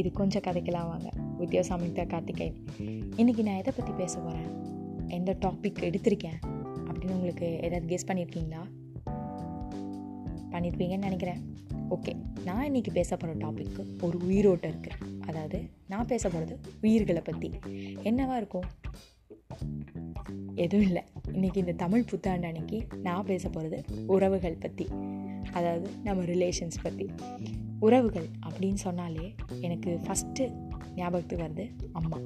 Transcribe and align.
இது 0.00 0.10
கொஞ்சம் 0.12 0.42
கதைக்கலாம் 0.46 0.90
வாங்க 0.90 1.08
வித்யா 1.40 1.62
சமிதா 1.68 2.04
கார்த்திகேயன் 2.06 2.58
இன்றைக்கி 3.20 3.42
நான் 3.46 3.60
எதை 3.62 3.72
பற்றி 3.76 3.92
பேச 3.92 4.14
போகிறேன் 4.20 4.50
எந்த 5.08 5.30
டாபிக் 5.44 5.80
எடுத்திருக்கேன்? 5.88 6.38
அப்படின்னு 6.88 7.16
உங்களுக்கு 7.16 7.48
ஏதாவது 7.60 7.88
கெஸ் 7.92 8.08
பண்ணியிருக்கீங்களா 8.08 8.62
பண்ணியிருப்பீங்கன்னு 10.52 11.08
நினைக்கிறேன். 11.08 11.40
ஓகே 11.90 12.12
நான் 12.44 12.64
இன்றைக்கி 12.68 12.90
பேச 12.92 13.16
போகிற 13.16 13.36
டாபிக்கு 13.44 13.82
ஒரு 14.00 14.18
உயிரோட்டம் 14.24 14.72
இருக்குது 14.72 14.98
அதாவது 15.26 15.58
நான் 15.88 16.06
பேச 16.06 16.24
போகிறது 16.28 16.54
உயிர்களை 16.80 17.22
பற்றி 17.28 17.50
என்னவா 18.02 18.36
இருக்கும்? 18.36 18.68
எதுவும் 20.54 20.86
இல்லை. 20.86 21.02
இன்றைக்கி 21.32 21.58
இந்த 21.62 21.72
தமிழ் 21.72 22.08
புத்தாண்டு 22.10 22.46
அன்னைக்கு 22.46 22.78
நான் 23.02 23.26
பேச 23.26 23.48
போகிறது 23.48 23.78
உறவுகள் 24.06 24.60
பற்றி 24.64 24.86
அதாவது 25.52 25.90
நம்ம 26.04 26.22
ரிலேஷன்ஸ் 26.22 26.78
பற்றி 26.82 27.10
உறவுகள் 27.78 28.28
அப்படின்னு 28.46 28.74
சொன்னாலே 28.74 29.34
எனக்கு 29.60 30.00
ஃபஸ்ட்டு 30.04 30.52
ஞாபகத்துக்கு 30.96 31.44
வருது 31.44 31.70
அம்மா. 31.92 32.16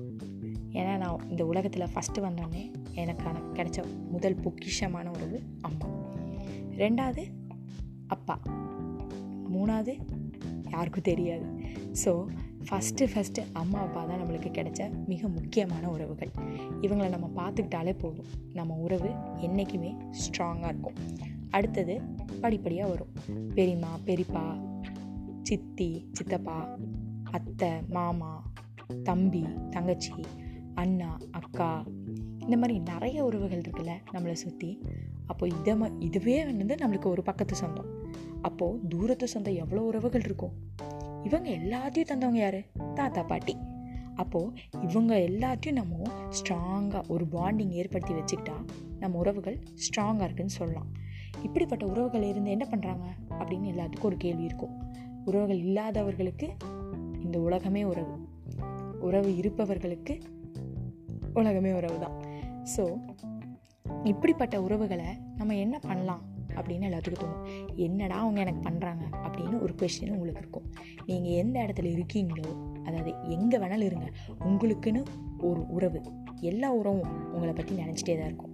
ஏன்னா 0.73 0.97
நான் 0.97 1.31
இந்த 1.31 1.47
உலகத்தில் 1.47 1.83
ஃபஸ்ட்டு 1.83 2.23
வந்தோடனே 2.23 2.73
எனக்கான 2.95 3.37
கிடைச்ச 3.53 3.85
முதல் 4.11 4.37
பொக்கிஷமான 4.37 5.07
உறவு 5.09 5.43
அம்மா. 5.61 5.87
ரெண்டாவது 6.77 7.25
அப்பா. 8.07 8.41
மூணாவது 9.53 9.99
யாருக்கும் 10.71 11.03
தெரியாது. 11.03 11.47
ஸோ 12.05 12.27
ஃபஸ்ட்டு 12.71 13.09
ஃபஸ்ட்டு 13.15 13.43
அம்மா 13.53 13.79
அப்பா 13.79 14.05
தான் 14.05 14.21
நம்மளுக்கு 14.21 14.51
கிடைச்ச 14.51 15.07
மிக 15.07 15.29
முக்கியமான 15.29 15.89
உறவுகள். 15.89 16.31
இவங்களை 16.81 17.09
நம்ம 17.09 17.31
பார்த்துக்கிட்டாலே 17.37 17.99
போதும். 17.99 18.27
நம்ம 18.53 18.75
உறவு 18.75 19.11
என்றைக்குமே 19.37 19.97
ஸ்ட்ராங்காக 20.11 20.69
இருக்கும். 20.69 20.95
அடுத்தது 21.57 21.95
படிப்படியாக 22.43 22.91
வரும். 22.93 23.13
பெரியம்மா 23.55 23.93
பெரியப்பா 24.07 24.45
சித்தி 25.43 25.91
சித்தப்பா 26.13 26.59
அத்தை 27.37 27.71
மாமா 27.89 28.33
தம்பி 29.03 29.43
தங்கச்சி 29.71 30.15
அண்ணா 30.75 31.11
அக்கா. 31.31 31.69
இந்த 32.45 32.57
மாதிரி 32.57 32.77
நிறைய 32.91 33.19
உறவுகள் 33.25 33.63
இருக்குல்ல 33.65 33.93
நம்மளை 34.13 34.37
சுற்றி 34.45 34.71
அப்போ 35.27 35.45
இதை 35.49 35.75
ம 35.75 35.85
இதுவே 35.99 36.35
வந்து 36.45 36.75
நம்மளுக்கு 36.75 37.09
ஒரு 37.15 37.23
பக்கத்து 37.23 37.55
சொந்தம். 37.55 37.91
அப்போது 38.41 38.81
தூரத்து 38.89 39.27
சொந்தம் 39.29 39.61
எவ்வளோ 39.63 39.83
உறவுகள் 39.83 40.21
இருக்கும் 40.21 40.57
இவங்க 41.29 41.49
எல்லாத்தையும் 41.61 42.11
தந்தவங்க 42.11 42.41
யார்? 42.41 42.61
தாத்தா 42.95 43.23
பாட்டி. 43.23 43.55
அப்போது 44.15 44.53
இவங்க 44.89 45.15
எல்லாத்தையும் 45.29 45.81
நம்ம 45.81 46.11
ஸ்ட்ராங்காக 46.39 47.09
ஒரு 47.09 47.25
பாண்டிங் 47.37 47.73
ஏற்படுத்தி 47.81 48.15
வச்சுக்கிட்டா 48.15 48.57
நம்ம 48.99 49.19
உறவுகள் 49.19 49.57
ஸ்ட்ராங்காக 49.85 50.27
இருக்குன்னு 50.29 50.59
சொல்லலாம். 50.61 50.91
இப்படிப்பட்ட 51.43 51.87
உறவுகள் 51.87 52.23
இருந்து 52.23 52.51
என்ன 52.51 52.67
பண்ணுறாங்க 52.71 53.07
அப்படின்னு 53.31 53.71
எல்லாத்துக்கும் 53.73 54.05
ஒரு 54.05 54.17
கேள்வி 54.17 54.45
இருக்கும். 54.45 54.75
உறவுகள் 55.25 55.59
இல்லாதவர்களுக்கு 55.59 56.49
இந்த 57.21 57.39
உலகமே 57.41 57.85
உறவு. 57.85 58.15
உறவு 59.01 59.37
இருப்பவர்களுக்கு 59.37 60.21
உலகமே 61.35 61.73
உறவு 61.73 61.99
தான். 61.99 62.23
ஸோ 62.77 62.99
இப்படிப்பட்ட 64.05 64.63
உறவுகளை 64.63 65.07
நம்ம 65.37 65.55
என்ன 65.55 65.79
பண்ணலாம் 65.79 66.23
அப்படின்னு 66.57 66.89
எல்லாத்துக்கும் 66.89 67.23
தோணும். 67.23 67.75
என்னடா 67.75 68.21
அவங்க 68.21 68.41
எனக்கு 68.41 68.71
பண்ணுறாங்க 68.71 69.05
அப்படின்னு 69.25 69.63
ஒரு 69.63 69.75
கொஷின் 69.81 70.13
உங்களுக்கு 70.13 70.41
இருக்கும். 70.41 70.67
நீங்கள் 71.07 71.33
எந்த 71.33 71.67
இடத்துல 71.67 71.91
இருக்கீங்களோ 71.97 72.51
அதாவது 72.85 73.15
எங்கே 73.29 73.57
வேணாலும் 73.57 73.89
இருங்க. 73.91 74.09
உங்களுக்குன்னு 74.45 75.03
ஒரு 75.41 75.69
உறவு. 75.69 76.03
எல்லா 76.41 76.73
உறவும் 76.73 77.33
உங்களை 77.33 77.53
பற்றி 77.53 77.77
நினச்சிட்டே 77.77 78.19
தான் 78.19 78.27
இருக்கும். 78.27 78.54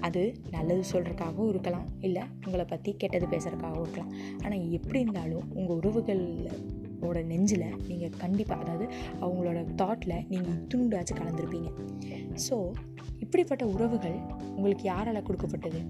அது 0.00 0.34
நல்லது 0.50 0.84
சொல்கிறக்காகவும் 0.92 1.48
இருக்கலாம் 1.48 1.86
இல்லை 2.00 2.22
உங்களை 2.44 2.64
பற்றி 2.64 2.94
கெட்டது 2.96 3.26
பேசுகிறக்காகவும் 3.26 3.82
இருக்கலாம். 3.82 4.12
ஆனால் 4.42 4.70
எப்படி 4.70 5.00
இருந்தாலும் 5.00 5.44
உங்கள் 5.54 5.76
உறவுகளோட 5.76 7.24
நெஞ்சில் 7.24 7.74
நீங்கள் 7.88 8.10
கண்டிப்பாக 8.18 8.60
அதாவது 8.60 8.86
அவங்களோட 9.20 9.66
தாட்டில் 9.82 10.24
நீங்கள் 10.28 10.54
இத்துணுண்டாச்சும் 10.54 11.20
கலந்துருப்பீங்க. 11.20 11.70
ஸோ 12.48 12.72
இப்படிப்பட்ட 13.18 13.66
உறவுகள் 13.66 14.16
உங்களுக்கு 14.56 14.84
யாரால் 14.84 15.22
கொடுக்கப்பட்டது? 15.22 15.80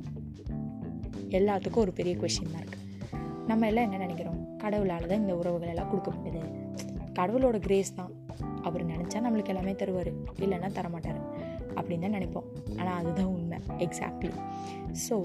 எல்லாத்துக்கும் 1.31 1.85
ஒரு 1.87 1.93
பெரிய 1.93 2.17
கொஷின் 2.17 2.59
இருக்குது 2.61 2.83
நம்ம 3.47 3.67
எல்லாம் 3.67 3.85
என்ன 3.85 3.97
நினைக்கிறோம்? 3.97 4.59
கடவுளால் 4.59 5.07
தான் 5.07 5.21
இந்த 5.21 5.37
உறவுகள் 5.37 5.69
எல்லாம் 5.69 5.91
கொடுக்கப்பட்டது. 5.91 6.43
கடவுளோட 7.13 7.59
கிரேஸ் 7.59 7.95
தான். 7.95 8.13
அவர் 8.63 8.87
நினச்சா 8.87 9.19
நம்மளுக்கு 9.25 9.47
எல்லாமே 9.47 9.73
தருவார். 9.73 10.13
இல்லைன்னா 10.39 10.71
தரமாட்டார். 10.71 11.53
அப்படின்னு 11.79 12.05
தான் 12.07 12.17
நினைப்போம். 12.19 12.49
ஆனால் 12.79 12.97
அதுதான் 13.01 13.31
உண்மை. 13.37 13.59
எக்ஸாக்ட்லி 13.87 14.33
ஸோ 15.05 15.17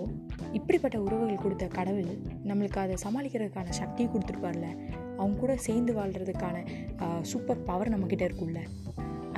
இப்படிப்பட்ட 0.57 0.97
உறவுகள் 1.05 1.43
கொடுத்த 1.43 1.65
கடவுள் 1.79 2.07
நம்மளுக்கு 2.49 2.79
அதை 2.83 2.95
சமாளிக்கிறதுக்கான 3.03 3.75
சக்தியை 3.81 4.07
கொடுத்துருப்பார்ல. 4.13 4.69
அவங்க 5.19 5.37
கூட 5.43 5.53
சேர்ந்து 5.67 5.91
வாழ்கிறதுக்கான 5.99 6.57
சூப்பர் 7.31 7.65
பவர் 7.69 7.91
நம்மக்கிட்ட 7.93 8.23
இருக்கும்ல. 8.29 8.61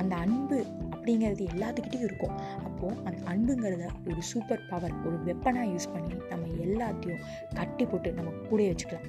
அந்த 0.00 0.14
அன்பு 0.24 0.58
அப்படிங்கிறது 0.94 1.42
எல்லாத்துக்கிட்டையும் 1.52 2.06
இருக்கும். 2.08 2.34
அப்போது 2.66 2.96
அந்த 3.08 3.20
அன்புங்கிறத 3.32 3.84
ஒரு 4.10 4.20
சூப்பர் 4.30 4.66
பவர் 4.70 4.94
ஒரு 5.06 5.16
வெப்பனாக 5.28 5.66
யூஸ் 5.72 5.92
பண்ணி 5.94 6.14
நம்ம 6.30 6.48
எல்லாத்தையும் 6.66 7.24
கட்டி 7.58 7.84
போட்டு 7.90 8.12
நம்ம 8.18 8.32
கூட 8.50 8.62
வச்சுக்கலாம். 8.70 9.08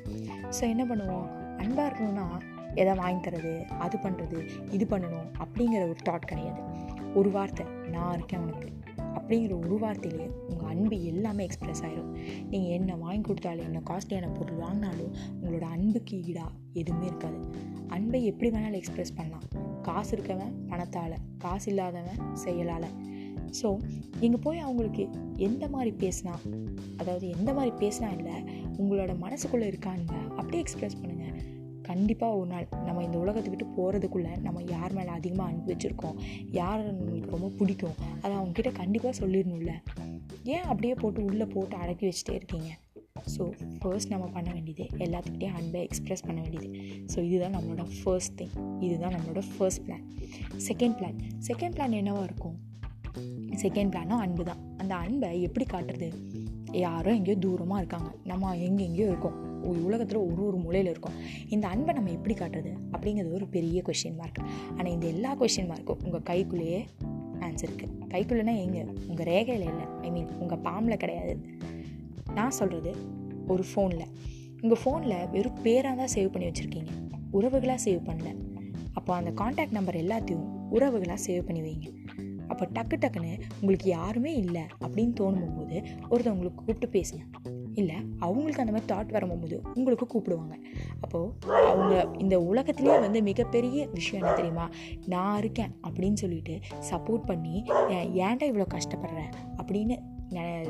ஸோ 0.58 0.64
என்ன 0.74 0.86
பண்ணுவோம்? 0.92 1.28
அன்பாக 1.64 1.88
இருக்கணும்னா 1.90 2.28
எதை 2.82 2.94
வாங்கி 3.02 3.22
தரது 3.26 3.54
அது 3.86 3.98
பண்ணுறது 4.06 4.40
இது 4.76 4.86
பண்ணணும் 4.94 5.28
அப்படிங்கிற 5.44 5.82
ஒரு 5.92 6.00
தாட் 6.08 6.30
கிடையாது. 6.32 6.62
ஒரு 7.14 7.32
வார்த்தை 7.32 7.66
நான் 7.92 8.14
இருக்கேன் 8.14 8.40
உனக்கு. 8.40 8.70
அப்படிங்கிற 9.18 9.54
ஒரு 9.66 9.76
வார்த்தையிலே 9.84 10.28
உங்கள் 10.50 10.70
அன்பு 10.70 11.04
எல்லாமே 11.04 11.48
எக்ஸ்ப்ரெஸ் 11.48 11.84
ஆகிடும் 11.84 12.12
நீங்கள் 12.50 12.72
என்ன 12.72 12.96
வாங்கி 12.96 13.22
கொடுத்தாலும் 13.22 13.66
என்ன 13.66 13.82
காஸ்ட்லியான 13.90 14.34
பொருள் 14.34 14.62
வாங்கினாலும் 14.62 15.14
உங்களோட 15.42 15.62
அன்புக்கு 15.62 16.24
ஈடாக 16.24 16.52
எதுவுமே 16.74 17.06
இருக்காது. 17.06 17.40
அன்பை 17.88 18.26
எப்படி 18.26 18.50
வேணாலும் 18.50 18.82
எக்ஸ்ப்ரெஸ் 18.82 19.16
பண்ணலாம். 19.16 19.48
காசு 19.82 20.18
இருக்கவன் 20.18 20.54
பணத்தால் 20.68 21.16
காசு 21.38 21.70
இல்லாதவன் 21.70 22.22
செயலால். 22.34 22.90
ஸோ 23.62 23.78
நீங்கள் 24.20 24.42
போய் 24.42 24.60
அவங்களுக்கு 24.60 25.10
எந்த 25.38 25.68
மாதிரி 25.68 25.92
பேசினா 26.08 26.34
அதாவது 26.98 27.30
எந்த 27.30 27.54
மாதிரி 27.54 27.88
பேசினா 27.88 28.18
இல்லை 28.18 28.36
உங்களோட 28.78 29.12
மனசுக்குள்ளே 29.20 29.68
இருக்கான்னு 29.72 30.20
அப்படியே 30.36 30.64
எக்ஸ்ப்ரெஸ் 30.64 31.00
பண்ணுங்கள் 31.02 31.23
கண்டிப்பாக 31.94 32.38
ஒரு 32.40 32.50
நாள் 32.52 32.68
நம்ம 32.86 33.02
இந்த 33.08 33.18
உலகத்தை 33.24 33.50
விட்டு 33.52 33.66
போகிறதுக்குள்ளே 33.78 34.32
நம்ம 34.46 34.62
யார் 34.76 34.94
மேலே 35.00 35.12
அதிகமாக 35.18 35.50
அன்பு 35.52 35.70
வச்சுருக்கோம்? 35.72 36.18
யார் 36.60 36.88
நம்மளுக்கு 36.88 37.36
ரொம்ப 37.36 37.50
பிடிக்கும்? 37.60 37.98
அதை 38.22 38.34
அவங்கக்கிட்ட 38.38 38.72
கண்டிப்பாக 38.80 39.14
சொல்லிடணும்ல. 39.20 39.74
ஏன் 40.54 40.66
அப்படியே 40.72 40.94
போட்டு 41.02 41.26
உள்ளே 41.30 41.46
போட்டு 41.54 41.76
அடக்கி 41.82 42.06
வச்சுட்டே 42.10 42.34
இருக்கீங்க? 42.40 42.70
ஸோ 43.34 43.44
ஃபர்ஸ்ட் 43.82 44.12
நம்ம 44.14 44.26
பண்ண 44.36 44.50
வேண்டியது 44.56 44.86
எல்லாத்துக்கிட்டே 45.06 45.50
அன்பை 45.60 45.82
எக்ஸ்ப்ரெஸ் 45.88 46.26
பண்ண 46.28 46.40
வேண்டியது. 46.42 46.70
ஸோ 47.14 47.18
இதுதான் 47.28 47.56
நம்மளோட 47.58 47.84
ஃபர்ஸ்ட் 47.98 48.36
திங் 48.40 48.56
இதுதான் 48.86 49.14
நம்மளோட 49.16 49.44
first 49.58 49.84
plan 49.88 50.06
second 50.68 50.98
plan 51.00 51.20
second 51.50 51.76
plan 51.78 51.98
என்னவாக 52.02 52.28
இருக்கும்? 52.30 52.58
செகண்ட் 53.64 53.92
பிளானும் 53.94 54.24
அன்பு 54.26 54.44
தான் 54.44 54.62
அந்த 54.78 54.94
அன்பை 54.96 55.42
எப்படி 55.48 55.66
காட்டுறது? 55.74 56.10
யாரோ 56.86 57.10
எங்கேயோ 57.14 57.38
தூரமாக 57.46 57.82
இருக்காங்க. 57.84 58.12
நம்ம 58.24 58.56
எங்கெங்கேயோ 58.68 59.08
இருக்கோம். 59.12 59.38
உலகத்தில் 59.64 60.18
ஒரு 60.18 60.46
ஒரு 60.46 60.58
மூலையில் 60.58 60.90
இருக்கும். 60.90 61.12
இந்த 61.50 61.68
அன்பை 61.68 61.94
நம்ம 61.94 62.12
எப்படி 62.12 62.34
காட்டுறது? 62.34 62.72
அப்படிங்கிறது 62.92 63.34
ஒரு 63.34 63.48
பெரிய 63.48 63.82
கொஷின் 63.86 64.18
மார்க் 64.18 64.42
ஆனால் 64.78 64.92
இந்த 64.92 65.08
எல்லா 65.08 65.36
கொஷின் 65.36 65.68
மார்க்கும் 65.68 66.00
உங்கள் 66.04 66.22
கைக்குள்ளேயே 66.22 66.86
ஆன்சர் 67.40 67.70
இருக்குது 67.70 67.96
கைக்குள்ளேனா 68.10 68.58
எங்கே? 68.58 68.86
உங்கள் 69.08 69.26
ரேகையில் 69.26 69.68
இல்லை. 69.70 69.86
ஐ 70.02 70.12
மீன் 70.12 70.30
உங்கள் 70.40 70.58
பாம்பில் 70.58 70.98
கிடையாது. 70.98 71.40
நான் 72.34 72.52
சொல்கிறது 72.52 72.96
ஒரு 73.48 73.64
ஃபோனில் 73.76 74.08
உங்கள் 74.62 74.80
ஃபோனில் 74.86 75.30
வெறும் 75.30 75.62
பேராக 75.62 76.06
தான் 76.06 76.08
சேவ் 76.14 76.32
பண்ணி 76.32 76.48
வச்சுருக்கீங்க. 76.48 76.88
உறவுகளாக 77.32 77.90
சேவ் 77.90 78.02
பண்ணல. 78.06 78.36
அப்போ 78.94 79.16
அந்த 79.16 79.32
காண்டாக்ட் 79.32 79.72
நம்பர் 79.72 79.96
எல்லாத்தையும் 79.96 80.46
உறவுகளாக 80.72 81.20
சேவ் 81.26 81.42
பண்ணி 81.42 81.62
வைங்க. 81.62 81.92
அப்போ 82.48 82.66
டக்கு 82.66 83.00
டக்குன்னு 83.00 83.40
உங்களுக்கு 83.60 83.90
யாருமே 83.90 84.36
இல்லை 84.36 84.62
அப்படின்னு 84.82 85.14
தோணும் 85.20 85.56
போது 85.58 85.84
ஒருத்தவங்களுக்கு 86.10 86.56
கூப்பிட்டு 86.56 86.88
பேசுங்க. 86.88 87.50
இல்லை 87.82 87.96
அவங்களுக்கு 88.20 88.64
அந்த 88.64 88.74
மாதிரி 88.76 88.88
தாட் 88.92 89.12
வரும்போது 89.12 89.62
உங்களுக்கு 89.74 90.08
கூப்பிடுவாங்க. 90.14 90.56
அப்போது 91.02 91.54
அவங்க 91.72 92.08
இந்த 92.18 92.38
உலகத்துலேயே 92.40 93.00
வந்து 93.00 93.22
மிகப்பெரிய 93.22 93.88
விஷயம் 93.94 94.24
என்ன 94.24 94.36
தெரியுமா? 94.36 94.70
நான் 95.06 95.38
இருக்கேன் 95.38 95.76
அப்படின்னு 95.88 96.22
சொல்லிட்டு 96.24 96.60
சப்போர்ட் 96.92 97.30
பண்ணி 97.32 97.56
ஏன்டா 98.26 98.46
இவ்வளோ 98.52 98.68
கஷ்டப்படுற? 98.76 99.22
அப்படின்னு 99.62 99.96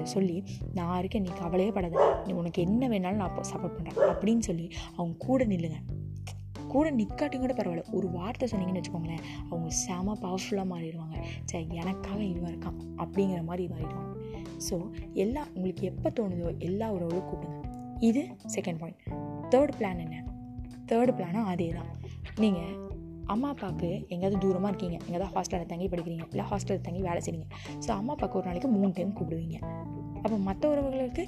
சொல்லி 0.04 0.44
நான் 0.74 0.98
இருக்கேன் 1.00 1.22
நீ 1.22 1.30
கவலையே 1.40 1.72
படாத. 1.72 1.98
நீ 2.26 2.32
உனக்கு 2.34 2.62
என்ன 2.62 2.88
வேணாலும் 2.88 3.22
நான் 3.22 3.38
சப்போர்ட் 3.54 3.78
பண்ணுறேன் 3.78 4.00
அப்படின்னு 4.14 4.46
சொல்லி 4.50 4.66
அவங்க 4.96 5.16
கூட 5.28 5.46
நில்லுங்க. 5.46 5.80
கூட 6.74 6.88
நிற்காட்டியும் 7.00 7.46
கூட 7.46 7.54
பரவாயில்ல. 7.60 7.84
ஒரு 7.98 8.08
வார்த்தை 8.18 8.48
சொன்னீங்கன்னு 8.52 8.82
வச்சுக்கோங்களேன் 8.82 9.24
அவங்க 9.50 9.70
செம 9.84 10.16
பவர்ஃபுல்லாக 10.26 10.68
மாறிடுவாங்க. 10.74 11.18
சரி 11.52 11.66
எனக்காக 11.82 12.20
இவன் 12.32 12.52
இருக்கான் 12.52 12.80
அப்படிங்கிற 13.04 13.42
மாதிரி 13.50 13.66
மாறிடுவாங்க. 13.74 14.12
ஸோ 14.68 14.78
எல்லாம் 15.24 15.50
உங்களுக்கு 15.56 15.84
எப்போ 15.92 16.10
தோணுதோ 16.20 16.52
எல்லா 16.70 16.88
உறவுகளும் 16.96 17.28
கூப்பிடுங்க. 17.30 17.60
இது 18.10 18.22
செகண்ட் 18.56 18.80
பாயிண்ட் 18.82 19.02
தேர்ட் 19.54 19.76
பிளான் 19.80 20.02
என்ன? 20.06 20.18
தேர்ட் 20.92 21.12
பிளானும் 21.18 21.50
அதே 21.52 21.68
தான் 21.78 21.92
நீங்கள் 22.44 22.72
அம்மா 23.34 23.50
அப்பாவுக்கு 23.54 23.90
எங்கேயாவது 24.14 24.42
தூரமாக 24.44 24.70
இருக்கீங்க. 24.72 24.98
எங்கேயாவது 25.06 25.34
ஹாஸ்டலில் 25.36 25.70
தங்கி 25.72 25.88
படிக்கிறீங்க. 25.92 26.26
இல்லை 26.34 26.46
ஹாஸ்டலில் 26.50 26.86
தங்கி 26.88 27.02
வேலை 27.08 27.20
செய்றீங்க. 27.26 27.48
ஸோ 27.86 27.90
அம்மா 28.00 28.12
அப்பாவுக்கு 28.16 28.40
ஒரு 28.40 28.48
நாளைக்கு 28.50 28.70
மூணு 28.78 28.92
டைம் 28.98 29.14
கூப்பிடுவீங்க. 29.20 29.58
அப்போ 30.24 30.38
மற்ற 30.48 30.64
உறவுகளுக்கு 30.74 31.26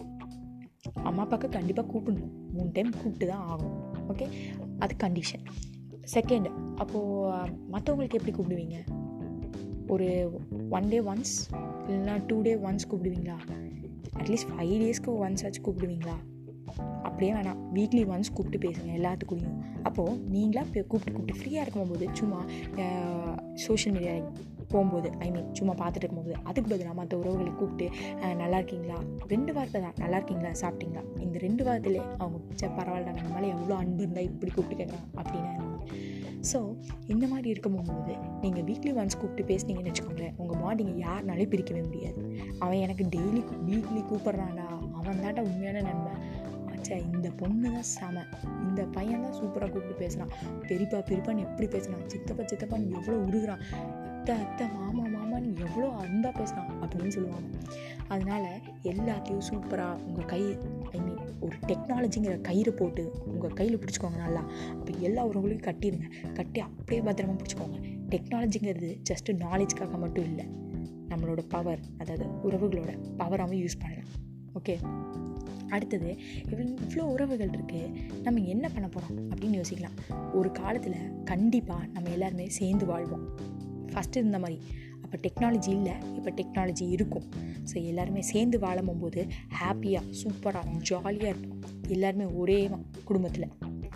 அம்மா 1.10 1.22
அப்பாவுக்கு 1.24 1.50
கண்டிப்பாக 1.58 1.88
கூப்பிடணும். 1.94 2.34
மூணு 2.56 2.70
டைம் 2.78 2.92
கூப்பிட்டு 3.02 3.28
தான் 3.34 3.46
ஆகும் 3.54 3.76
ஓகே 4.12 4.26
அது 4.80 4.96
கண்டிஷன் 5.04 5.46
செகண்ட் 6.14 6.48
அப்போது 6.76 7.52
மற்றவங்களுக்கு 7.72 8.18
எப்படி 8.20 8.32
கூப்பிடுவீங்க? 8.32 8.78
ஒரு 9.88 10.08
ஒன் 10.70 10.88
டே 10.88 11.00
ஒன்ஸ் 11.00 11.34
இல்லைன்னா 11.88 12.24
டூ 12.28 12.42
டே 12.42 12.56
ஒன்ஸ் 12.56 12.88
கூப்பிடுவீங்களா? 12.92 13.38
அட்லீஸ்ட் 14.20 14.50
ஃபைவ் 14.52 14.76
டேஸ்க்கு 14.84 15.12
ஒன்ஸ் 15.24 15.44
ஆச்சு 15.46 15.62
கூப்பிடுவீங்களா? 15.66 16.16
அப்படியே 17.04 17.32
வேணாம். 17.34 17.62
வீக்லி 17.74 18.04
ஒன்ஸ் 18.14 18.34
கூப்பிட்டு 18.34 18.70
பேசுங்க 18.70 18.92
எல்லாத்துக்குள்ளேயும். 19.00 19.60
அப்போது 19.84 20.16
நீங்களாக 20.32 20.82
கூப்பிட்டு 20.88 21.18
கூப்பிட்டு 21.18 21.42
ஃப்ரீயாக 21.42 21.66
இருக்கும்போது 21.66 22.08
சும்மா 22.14 22.46
சோஷியல் 23.54 23.98
மீடியா 23.98 24.14
போகும்போது 24.74 25.10
ஐ 25.26 25.30
மீன் 25.36 25.50
சும்மா 25.60 25.74
பார்த்துட்டு 25.82 26.06
இருக்கும்போது 26.06 26.36
அதுக்கு 26.50 26.70
பதிலாக 26.74 26.96
மற்ற 27.00 27.14
உறவுகளை 27.22 27.52
கூப்பிட்டு 27.62 27.88
நல்லா 28.42 28.58
இருக்கீங்களா? 28.62 28.98
ரெண்டு 29.34 29.52
வார்த்தை 29.58 29.82
தான் 29.86 30.00
நல்லா 30.04 30.18
இருக்கீங்களா? 30.20 30.52
சாப்பிட்டீங்களா? 30.64 31.04
இந்த 31.26 31.38
ரெண்டு 31.48 31.64
வாரத்திலே 31.68 32.02
அவங்க 32.22 32.40
சே 32.62 32.70
பரவாயில்ல 32.80 33.14
நம்ம 33.18 33.30
மேலே 33.36 33.50
எவ்வளோ 33.56 33.76
அன்பு 33.84 34.04
இருந்தால் 34.04 34.30
இப்படி 34.32 34.52
கூப்பிட்டு 34.58 34.80
கேட்குறாங்க 34.82 35.10
அப்படின்னு 35.22 35.54
ஸோ 36.50 36.60
இந்த 37.14 37.26
மாதிரி 37.30 37.50
இருக்கும்போது 37.54 38.16
நீங்கள் 38.42 38.66
வீக்லி 38.68 38.92
ஒன்ஸ் 39.02 39.18
கூப்பிட்டு 39.22 39.44
பேசுனீங்கன்னு 39.52 39.92
வச்சுக்கோங்களேன் 39.92 40.36
உங்கள் 40.42 40.60
மார்னிங்கை 40.64 40.94
யாருனாலே 41.06 41.46
பிரிக்கவே 41.54 41.82
முடியாது. 41.88 42.20
அவன் 42.64 42.84
எனக்கு 42.86 43.06
டெய்லி 43.16 43.42
வீக்லி 43.70 44.02
கூப்பிட்றான்டா 44.12 44.68
அவன் 45.00 45.22
தாண்டா 45.24 45.44
உண்மையான 45.50 45.82
நன்மை 45.88 46.14
ஆச்சா 46.72 46.96
இந்த 47.14 47.28
பொண்ணு 47.40 47.70
தான் 47.76 47.88
செம. 47.94 48.26
இந்த 48.66 48.82
பையன் 48.96 49.24
தான் 49.26 49.36
சூப்பராக 49.40 49.70
கூப்பிட்டு 49.74 50.02
பேசுகிறான் 50.04 50.34
பெரியப்பா 50.70 51.00
பெரியப்பான்னு 51.10 51.46
எப்படி 51.48 51.68
பேசுகிறான் 51.76 52.06
சித்தப்பா 52.14 52.46
சித்தப்பான்னு 52.52 52.96
எவ்வளோ 53.00 53.18
உருகுறான். 53.28 53.64
அத்தை 54.26 54.44
அத்தை 54.44 54.66
மாமா 54.78 55.04
மாமான்னு 55.16 55.50
எவ்வளோ 55.66 55.88
அன்பாக 55.90 56.40
பேசலாம் 56.40 56.70
அப்படின்னு 56.84 57.08
சொல்லுவாங்க. 57.08 57.48
அதனால் 58.08 58.48
எல்லாத்தையும் 58.84 59.44
சூப்பராக 59.50 60.00
உங்கள் 60.06 60.26
கை 60.26 60.40
ஐ 60.92 61.00
மீன் 61.00 61.20
ஒரு 61.40 61.56
டெக்னாலஜிங்கிற 61.68 62.42
கயிறு 62.42 62.74
போட்டு 62.74 63.04
உங்கள் 63.26 63.54
கையில் 63.54 63.80
பிடிச்சிக்கோங்க 63.82 64.20
நல்லா. 64.24 64.44
அப்போ 64.72 64.92
எல்லா 65.00 65.26
உறவுகளையும் 65.28 65.66
கட்டிடுங்க. 65.68 66.08
கட்டி 66.34 66.60
அப்படியே 66.60 67.02
பத்திரமா 67.02 67.36
பிடிச்சிக்கோங்க. 67.42 67.78
டெக்னாலஜிங்கிறது 68.14 68.90
ஜஸ்ட்டு 69.10 69.38
நாலேஜ்க்காக 69.46 70.00
மட்டும் 70.00 70.24
இல்லை. 70.24 70.46
நம்மளோட 71.10 71.44
பவர் 71.48 71.84
அதாவது 71.98 72.28
உறவுகளோட 72.48 72.94
பவராகவும் 73.18 73.62
யூஸ் 73.64 73.82
பண்ணலாம். 73.82 74.12
ஓகே 74.54 74.76
அடுத்தது 75.70 76.10
இவ்வளோ 76.50 76.66
இவ்வளோ 76.86 77.06
உறவுகள் 77.16 77.50
இருக்குது 77.50 77.94
நம்ம 78.24 78.42
என்ன 78.54 78.66
பண்ண 78.70 78.88
போகிறோம் 78.88 79.20
அப்படின்னு 79.32 79.60
யோசிக்கலாம். 79.62 80.00
ஒரு 80.34 80.52
காலத்தில் 80.52 81.00
கண்டிப்பாக 81.24 81.86
நம்ம 81.86 82.10
எல்லாருமே 82.10 82.50
சேர்ந்து 82.50 82.86
வாழ்வோம். 82.86 83.54
ஃபஸ்ட்டு 83.96 84.22
இருந்த 84.22 84.40
மாதிரி. 84.40 84.60
அப்போ 85.04 85.18
டெக்னாலஜி 85.26 85.72
இல்லை 85.80 85.96
இப்போ 86.18 86.32
டெக்னாலஜி 86.40 86.86
இருக்கும். 86.96 87.26
ஸோ 87.70 87.76
எல்லாருமே 87.90 88.22
சேர்ந்து 88.32 88.60
வாழும் 88.60 89.02
போது 89.04 89.22
ஹாப்பியாக 89.60 90.14
சூப்பராக 90.22 90.74
ஜாலியாக 90.90 91.32
இருக்கும் 91.34 91.62
எல்லாருமே 91.96 92.26
ஒரே 92.42 92.70
குடும்பத்தில். 93.10 93.48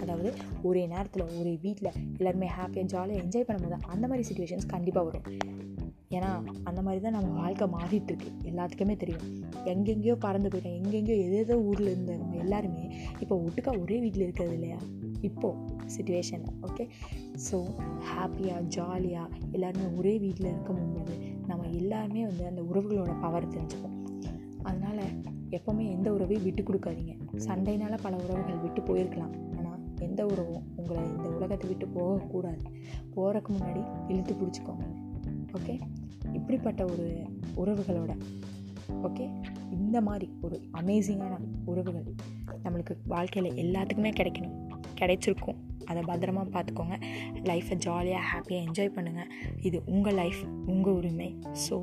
அதாவது 0.02 0.30
ஒரே 0.64 0.88
நேரத்தில் 0.88 1.24
ஒரே 1.40 1.54
வீட்டில் 1.64 1.96
எல்லாருமே 2.20 2.50
ஹாப்பியாக 2.58 2.88
ஜாலியாக 2.94 3.24
என்ஜாய் 3.24 3.48
பண்ணும்போது 3.48 3.80
அந்த 3.94 4.08
மாதிரி 4.08 4.28
சுச்சுவேஷன்ஸ் 4.30 4.74
கண்டிப்பாக 4.76 5.06
வரும். 5.10 5.26
ஏன்னா 6.18 6.30
அந்த 6.64 6.82
மாதிரி 6.82 7.00
தான் 7.04 7.16
நம்ம 7.18 7.32
வாழ்க்கை 7.42 7.66
மாறிட்டுருக்கு 7.74 8.30
எல்லாத்துக்குமே 8.52 8.96
தெரியும். 8.98 9.26
எங்கெங்கேயோ 9.74 10.16
பறந்து 10.26 10.50
போயிட்டோம் 10.50 10.78
எங்கெங்கேயோ 10.80 11.18
எதேதோ 11.28 11.58
ஊரில் 11.70 11.92
இருந்தவங்க 11.94 12.38
எல்லாருமே 12.46 12.86
இப்போ 13.20 13.36
ஒட்டுக்கா 13.46 13.74
ஒரே 13.82 14.00
வீட்டில் 14.00 14.26
இருக்கிறது 14.28 14.56
இல்லையா? 14.60 14.80
இப்போது 15.22 15.88
சுச்சுவேஷன் 15.96 16.46
ஓகே 16.62 16.86
ஸோ 17.48 17.58
ஹாப்பியாக 18.12 18.62
ஜாலியாக 18.76 19.36
எல்லாருமே 19.52 19.88
ஒரே 19.98 20.14
வீட்டில் 20.20 20.52
இருக்கும்போது 20.52 21.16
நம்ம 21.48 21.68
எல்லாருமே 21.68 22.24
வந்து 22.26 22.46
அந்த 22.46 22.62
உறவுகளோட 22.62 23.20
பவர் 23.22 23.48
தெரிஞ்சுப்போம். 23.48 23.98
அதனால் 24.64 25.04
எப்போவுமே 25.58 25.84
எந்த 25.90 26.08
உறவையும் 26.14 26.44
விட்டு 26.44 26.64
கொடுக்காதீங்க. 26.64 27.14
சண்டைனால் 27.36 28.04
பல 28.04 28.16
உறவுகள் 28.16 28.64
விட்டு 28.66 28.82
போயிருக்கலாம். 28.82 29.34
ஆனால் 29.58 29.80
எந்த 30.00 30.26
உறவும் 30.26 30.64
உங்களை 30.76 31.04
இந்த 31.04 31.30
உலகத்தை 31.30 31.68
விட்டு 31.70 31.88
போகக்கூடாது. 31.88 32.64
போகிறதுக்கு 33.16 33.52
முன்னாடி 33.56 33.82
இழுத்து 34.08 34.34
பிடிச்சிக்கோங்க. 34.34 34.86
ஓகே 35.58 35.76
இப்படிப்பட்ட 36.34 36.86
ஒரு 36.86 37.08
உறவுகளோட 37.56 38.12
ஓகே 39.08 39.26
இந்த 39.72 40.02
மாதிரி 40.02 40.28
ஒரு 40.42 40.70
அமேசிங்கான 40.82 41.38
உறவுகள் 41.66 42.14
நம்மளுக்கு 42.64 42.96
வாழ்க்கையில் 43.06 43.58
எல்லாத்துக்குமே 43.64 44.12
கிடைக்கணும். 44.20 44.56
கிடைச்சிருக்கும். 45.00 45.60
அதை 45.90 46.02
பத்திரமா 46.04 46.42
பார்த்துக்கோங்க. 46.56 46.96
லைஃப்பை 47.50 47.76
ஜாலியாக 47.76 48.26
ஹாப்பியாக 48.32 48.66
என்ஜாய் 48.68 48.92
பண்ணுங்கள் 48.96 49.30
இது 49.62 49.78
உங்கள் 49.86 50.14
லைஃப் 50.14 50.42
உங்கள் 50.66 50.94
உரிமை. 50.94 51.30
ஸோ 51.66 51.76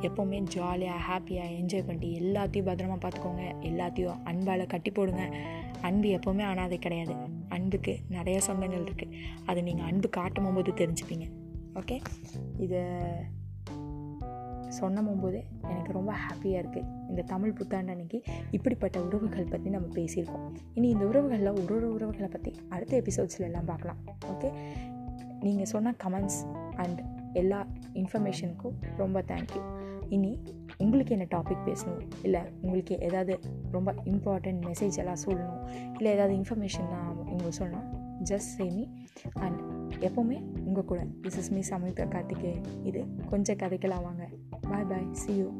எப்போவுமே 0.00 0.38
ஜாலியாக 0.56 1.02
ஹாப்பியாக 1.08 1.56
என்ஜாய் 1.60 1.86
பண்ணிட்டு 1.88 2.08
எல்லாத்தையும் 2.22 2.68
பத்திரமா 2.70 2.96
பார்த்துக்கோங்க. 3.04 3.44
எல்லாத்தையும் 3.70 4.18
அன்பால் 4.24 4.66
கட்டி 4.66 4.90
போடுங்க. 4.90 5.26
அன்பு 5.80 6.08
எப்போவுமே 6.08 6.44
அனாதை 6.52 6.78
கிடையாது. 6.78 7.14
அன்புக்கு 7.48 7.94
நிறைய 8.08 8.40
சொந்தங்கள் 8.48 8.86
இருக்குது 8.88 9.16
அதை 9.46 9.62
நீங்கள் 9.62 9.86
அன்பு 9.86 10.08
காட்டும் 10.08 10.54
போது 10.54 10.72
தெரிஞ்சுப்பீங்க. 10.72 11.28
ஓகே 11.74 12.00
இதை 12.58 12.82
சொன்னமும் 14.78 15.20
போது 15.22 15.38
எனக்கு 15.70 15.92
ரொம்ப 15.98 16.12
ஹாப்பியாக 16.22 16.62
இருக்குது 16.62 16.88
இந்த 17.10 17.22
தமிழ் 17.32 17.56
புத்தாண்டு 17.58 17.92
அன்னைக்கு 17.94 18.18
இப்படிப்பட்ட 18.56 18.96
உறவுகள் 19.08 19.50
பற்றி 19.52 19.70
நம்ம 19.70 19.88
பேசியிருக்கோம். 19.98 20.46
இனி 20.74 20.88
இந்த 20.94 21.04
உறவுகளில் 21.10 21.52
ஒரு 21.62 21.74
ஒரு 21.78 21.88
உறவுகளை 21.94 22.28
பற்றி 22.28 22.52
அடுத்த 22.68 23.02
எபிசோட்ஸில் 23.02 23.48
எல்லாம் 23.50 23.70
பார்க்கலாம். 23.72 24.00
ஓகே 24.32 24.50
நீங்கள் 25.46 25.70
சொன்ன 25.74 25.94
கமெண்ட்ஸ் 26.04 26.40
அண்ட் 26.82 27.00
எல்லா 27.40 27.60
இன்ஃபர்மேஷனுக்கும் 28.00 28.76
ரொம்ப 28.96 29.20
தேங்க்யூ 29.30 29.62
இனி 30.16 30.32
உங்களுக்கு 30.82 31.12
என்ன 31.16 31.26
டாபிக் 31.34 31.66
பேசணும்? 31.68 32.02
இல்லை 32.26 32.40
உங்களுக்கு 32.62 32.94
ஏதாவது 33.08 33.34
ரொம்ப 33.76 33.90
இம்பார்ட்டண்ட் 34.12 34.60
மெசேஜ் 34.68 34.98
எல்லாம் 35.02 35.22
சொல்லணும்? 35.26 35.62
இல்லை 35.96 36.10
ஏதாவது 36.16 36.34
இன்ஃபர்மேஷன் 36.40 36.88
நான் 36.94 37.16
உங்களுக்கு 37.32 37.58
சொல்லணும் 37.62 37.88
ஜஸ்ட் 38.30 38.52
சேமி 38.58 38.84
அண்ட் 39.44 39.60
எப்போவுமே 40.06 40.38
உங்கள் 40.68 40.88
கூட. 40.90 41.00
திஸ் 41.24 41.38
இஸ் 41.42 41.50
மீ 41.56 41.62
சமீப 41.70 42.06
கார்த்திகேயன் 42.14 42.66
இது 42.90 43.00
கொஞ்சம் 43.30 43.60
கதைக்கலாம் 43.62 44.06
வாங்க. 44.08 44.24
Bye 44.72 44.84
bye. 44.84 45.06
See 45.12 45.34
you. 45.34 45.52